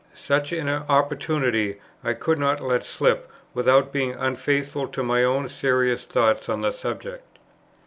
[0.15, 6.07] Such an opportunity I could not let slip without being unfaithful to my own serious
[6.07, 7.23] thoughts on the subject.